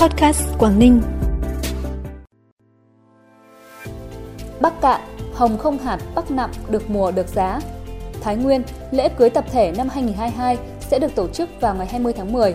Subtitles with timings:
[0.00, 1.02] Podcast Quảng Ninh.
[4.60, 5.00] Bắc Cạn,
[5.34, 7.60] hồng không hạt, bắc nặng, được mùa được giá.
[8.20, 12.12] Thái Nguyên, lễ cưới tập thể năm 2022 sẽ được tổ chức vào ngày 20
[12.12, 12.54] tháng 10.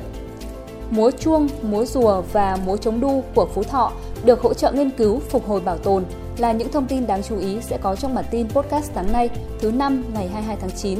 [0.89, 3.91] Múa chuông, múa rùa và múa chống đu của Phú Thọ
[4.25, 6.05] được hỗ trợ nghiên cứu, phục hồi bảo tồn
[6.37, 9.29] là những thông tin đáng chú ý sẽ có trong bản tin podcast sáng nay,
[9.59, 10.99] thứ năm ngày 22 tháng 9.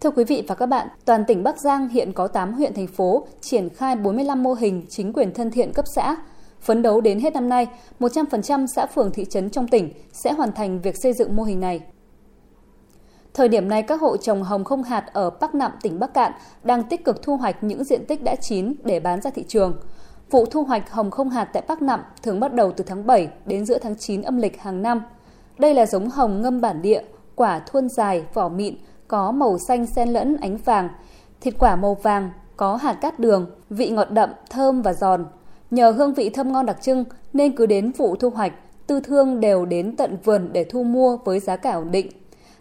[0.00, 2.86] Thưa quý vị và các bạn, toàn tỉnh Bắc Giang hiện có 8 huyện thành
[2.86, 6.16] phố triển khai 45 mô hình chính quyền thân thiện cấp xã.
[6.60, 7.66] Phấn đấu đến hết năm nay,
[8.00, 11.60] 100% xã phường thị trấn trong tỉnh sẽ hoàn thành việc xây dựng mô hình
[11.60, 11.80] này.
[13.34, 16.32] Thời điểm này, các hộ trồng hồng không hạt ở Bắc Nạm, tỉnh Bắc Cạn
[16.64, 19.80] đang tích cực thu hoạch những diện tích đã chín để bán ra thị trường.
[20.30, 23.28] Vụ thu hoạch hồng không hạt tại Bắc Nạm thường bắt đầu từ tháng 7
[23.46, 25.02] đến giữa tháng 9 âm lịch hàng năm.
[25.58, 27.02] Đây là giống hồng ngâm bản địa,
[27.34, 28.74] quả thuôn dài, vỏ mịn,
[29.10, 30.88] có màu xanh xen lẫn ánh vàng,
[31.40, 35.26] thịt quả màu vàng, có hạt cát đường, vị ngọt đậm, thơm và giòn.
[35.70, 38.52] Nhờ hương vị thơm ngon đặc trưng nên cứ đến vụ thu hoạch,
[38.86, 42.10] tư thương đều đến tận vườn để thu mua với giá cả ổn định.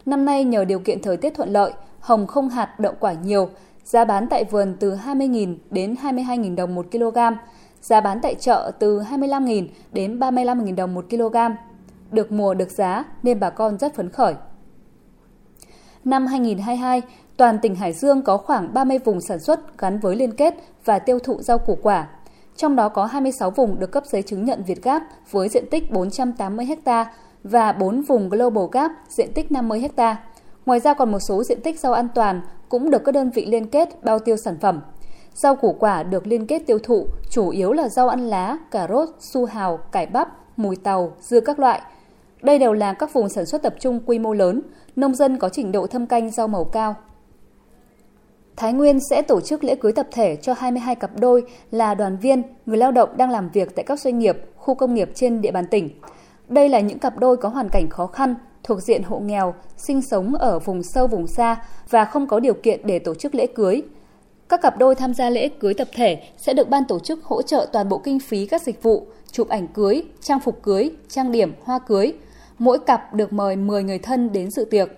[0.05, 3.49] Năm nay nhờ điều kiện thời tiết thuận lợi, hồng không hạt đậu quả nhiều,
[3.83, 7.17] giá bán tại vườn từ 20.000 đến 22.000 đồng một kg,
[7.81, 11.37] giá bán tại chợ từ 25.000 đến 35.000 đồng một kg.
[12.11, 14.33] Được mùa được giá nên bà con rất phấn khởi.
[16.05, 17.01] Năm 2022,
[17.37, 20.55] toàn tỉnh Hải Dương có khoảng 30 vùng sản xuất gắn với liên kết
[20.85, 22.07] và tiêu thụ rau củ quả.
[22.55, 25.91] Trong đó có 26 vùng được cấp giấy chứng nhận Việt Gáp với diện tích
[25.91, 30.17] 480 ha và 4 vùng Global Gap diện tích 50 ha.
[30.65, 33.45] Ngoài ra còn một số diện tích rau an toàn cũng được các đơn vị
[33.45, 34.81] liên kết bao tiêu sản phẩm.
[35.33, 38.87] Rau củ quả được liên kết tiêu thụ chủ yếu là rau ăn lá, cà
[38.89, 41.81] rốt, su hào, cải bắp, mùi tàu, dưa các loại.
[42.41, 44.61] Đây đều là các vùng sản xuất tập trung quy mô lớn,
[44.95, 46.95] nông dân có trình độ thâm canh rau màu cao.
[48.55, 52.17] Thái Nguyên sẽ tổ chức lễ cưới tập thể cho 22 cặp đôi là đoàn
[52.17, 55.41] viên, người lao động đang làm việc tại các doanh nghiệp, khu công nghiệp trên
[55.41, 55.89] địa bàn tỉnh.
[56.47, 60.01] Đây là những cặp đôi có hoàn cảnh khó khăn, thuộc diện hộ nghèo, sinh
[60.01, 63.47] sống ở vùng sâu vùng xa và không có điều kiện để tổ chức lễ
[63.47, 63.81] cưới.
[64.49, 67.41] Các cặp đôi tham gia lễ cưới tập thể sẽ được ban tổ chức hỗ
[67.41, 71.31] trợ toàn bộ kinh phí các dịch vụ, chụp ảnh cưới, trang phục cưới, trang
[71.31, 72.13] điểm, hoa cưới.
[72.59, 74.89] Mỗi cặp được mời 10 người thân đến dự tiệc.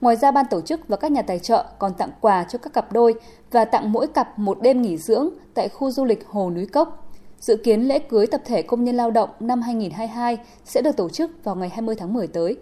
[0.00, 2.72] Ngoài ra, ban tổ chức và các nhà tài trợ còn tặng quà cho các
[2.72, 3.14] cặp đôi
[3.50, 7.12] và tặng mỗi cặp một đêm nghỉ dưỡng tại khu du lịch Hồ Núi Cốc.
[7.40, 11.08] Dự kiến lễ cưới tập thể công nhân lao động năm 2022 sẽ được tổ
[11.08, 12.56] chức vào ngày 20 tháng 10 tới.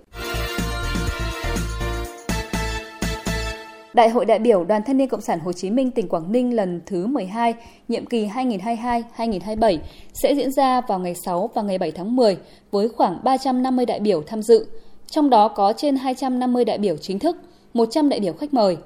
[3.99, 6.57] Đại hội đại biểu Đoàn Thanh niên Cộng sản Hồ Chí Minh tỉnh Quảng Ninh
[6.57, 7.55] lần thứ 12,
[7.89, 9.79] nhiệm kỳ 2022-2027
[10.13, 12.37] sẽ diễn ra vào ngày 6 và ngày 7 tháng 10
[12.71, 14.67] với khoảng 350 đại biểu tham dự,
[15.07, 17.37] trong đó có trên 250 đại biểu chính thức,
[17.75, 18.77] 100 đại biểu khách mời.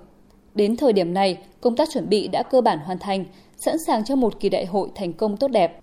[0.54, 3.24] Đến thời điểm này, công tác chuẩn bị đã cơ bản hoàn thành,
[3.56, 5.81] sẵn sàng cho một kỳ đại hội thành công tốt đẹp.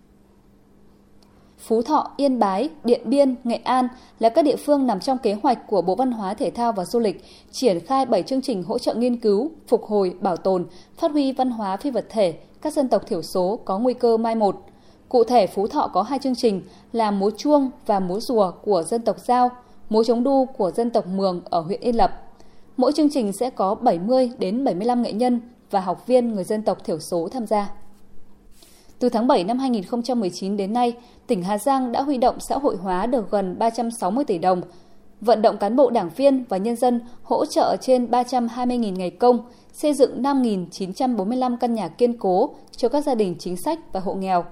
[1.60, 3.88] Phú Thọ, Yên Bái, Điện Biên, Nghệ An
[4.20, 6.86] là các địa phương nằm trong kế hoạch của Bộ Văn hóa Thể thao và
[6.86, 10.66] Du lịch triển khai 7 chương trình hỗ trợ nghiên cứu, phục hồi, bảo tồn,
[10.98, 14.18] phát huy văn hóa phi vật thể các dân tộc thiểu số có nguy cơ
[14.18, 14.56] mai một.
[15.10, 16.62] Cụ thể, Phú Thọ có hai chương trình
[16.92, 19.52] là múa chuông và múa rùa của dân tộc Giao,
[19.90, 22.12] múa chống đu của dân tộc Mường ở huyện Yên Lập.
[22.78, 25.42] Mỗi chương trình sẽ có 70 đến 75 nghệ nhân
[25.72, 27.70] và học viên người dân tộc thiểu số tham gia.
[29.00, 30.94] Từ tháng 7 năm 2019 đến nay,
[31.28, 34.62] tỉnh Hà Giang đã huy động xã hội hóa được gần 360 tỷ đồng,
[35.22, 39.40] vận động cán bộ đảng viên và nhân dân hỗ trợ trên 320.000 ngày công,
[39.74, 44.14] xây dựng 5.945 căn nhà kiên cố cho các gia đình chính sách và hộ
[44.14, 44.46] nghèo.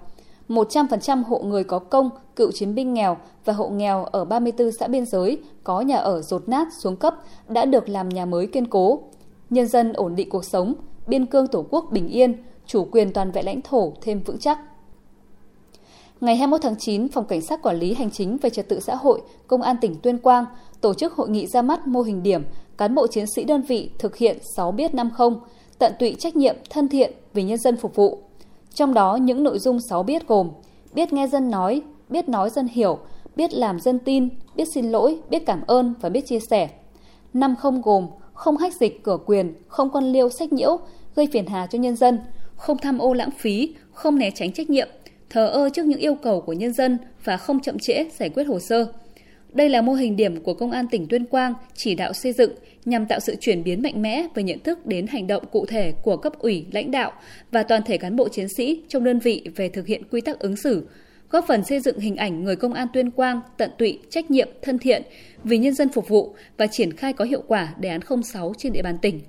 [0.49, 4.87] 100% hộ người có công, cựu chiến binh nghèo và hộ nghèo ở 34 xã
[4.87, 7.15] biên giới có nhà ở rột nát xuống cấp
[7.47, 8.99] đã được làm nhà mới kiên cố.
[9.49, 10.73] Nhân dân ổn định cuộc sống,
[11.07, 14.59] biên cương tổ quốc bình yên, chủ quyền toàn vẹn lãnh thổ thêm vững chắc.
[16.21, 18.95] Ngày 21 tháng 9, Phòng Cảnh sát Quản lý Hành chính về Trật tự xã
[18.95, 20.45] hội, Công an tỉnh Tuyên Quang
[20.81, 22.43] tổ chức hội nghị ra mắt mô hình điểm
[22.77, 25.29] cán bộ chiến sĩ đơn vị thực hiện 6 biết 50,
[25.79, 28.19] tận tụy trách nhiệm, thân thiện vì nhân dân phục vụ.
[28.73, 30.51] Trong đó những nội dung 6 biết gồm
[30.93, 32.97] biết nghe dân nói, biết nói dân hiểu,
[33.35, 36.69] biết làm dân tin, biết xin lỗi, biết cảm ơn và biết chia sẻ.
[37.33, 40.79] Năm không gồm không hách dịch cửa quyền, không quan liêu sách nhiễu,
[41.15, 42.19] gây phiền hà cho nhân dân,
[42.57, 44.87] không tham ô lãng phí, không né tránh trách nhiệm,
[45.29, 48.43] thờ ơ trước những yêu cầu của nhân dân và không chậm trễ giải quyết
[48.43, 48.87] hồ sơ.
[49.53, 52.51] Đây là mô hình điểm của Công an tỉnh Tuyên Quang chỉ đạo xây dựng
[52.85, 55.91] nhằm tạo sự chuyển biến mạnh mẽ về nhận thức đến hành động cụ thể
[56.03, 57.11] của cấp ủy, lãnh đạo
[57.51, 60.39] và toàn thể cán bộ chiến sĩ trong đơn vị về thực hiện quy tắc
[60.39, 60.87] ứng xử,
[61.29, 64.49] góp phần xây dựng hình ảnh người công an Tuyên Quang tận tụy, trách nhiệm,
[64.61, 65.01] thân thiện,
[65.43, 68.73] vì nhân dân phục vụ và triển khai có hiệu quả đề án 06 trên
[68.73, 69.19] địa bàn tỉnh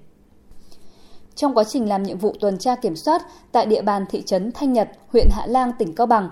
[1.38, 4.52] trong quá trình làm nhiệm vụ tuần tra kiểm soát tại địa bàn thị trấn
[4.52, 6.30] Thanh Nhật, huyện Hạ Lang, tỉnh Cao Bằng.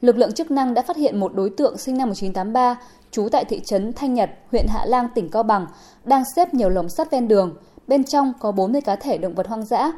[0.00, 2.76] Lực lượng chức năng đã phát hiện một đối tượng sinh năm 1983,
[3.10, 5.66] trú tại thị trấn Thanh Nhật, huyện Hạ Lang, tỉnh Cao Bằng,
[6.04, 7.56] đang xếp nhiều lồng sắt ven đường.
[7.86, 9.92] Bên trong có 40 cá thể động vật hoang dã.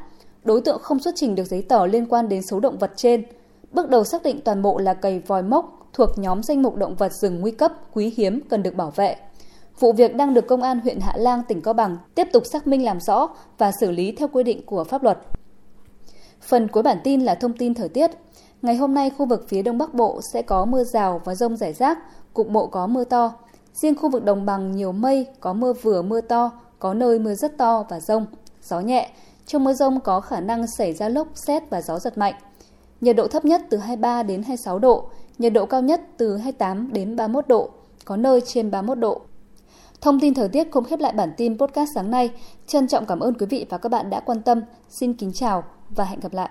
[0.44, 3.24] Đối tượng không xuất trình được giấy tờ liên quan đến số động vật trên.
[3.72, 6.94] Bước đầu xác định toàn bộ là cầy vòi mốc thuộc nhóm danh mục động
[6.94, 9.16] vật rừng nguy cấp, quý hiếm cần được bảo vệ.
[9.80, 12.66] Vụ việc đang được Công an huyện Hạ Lang, tỉnh Cao Bằng tiếp tục xác
[12.66, 13.28] minh làm rõ
[13.58, 15.18] và xử lý theo quy định của pháp luật.
[16.40, 18.10] Phần cuối bản tin là thông tin thời tiết.
[18.62, 21.56] Ngày hôm nay, khu vực phía Đông Bắc Bộ sẽ có mưa rào và rông
[21.56, 21.98] rải rác,
[22.34, 23.32] cục bộ có mưa to.
[23.74, 27.34] Riêng khu vực đồng bằng nhiều mây, có mưa vừa mưa to, có nơi mưa
[27.34, 28.26] rất to và rông,
[28.62, 29.10] gió nhẹ.
[29.46, 32.34] Trong mưa rông có khả năng xảy ra lốc, xét và gió giật mạnh.
[33.00, 35.08] Nhiệt độ thấp nhất từ 23 đến 26 độ,
[35.38, 37.70] nhiệt độ cao nhất từ 28 đến 31 độ,
[38.04, 39.20] có nơi trên 31 độ.
[40.06, 42.30] Thông tin thời tiết cũng khép lại bản tin podcast sáng nay.
[42.66, 44.60] Trân trọng cảm ơn quý vị và các bạn đã quan tâm.
[44.88, 46.50] Xin kính chào và hẹn gặp lại.